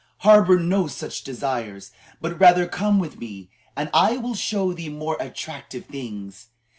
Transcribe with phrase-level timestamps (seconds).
[0.21, 5.15] "Harbor no such desires, but rather come with me and I will show thee more
[5.19, 6.47] attractive things.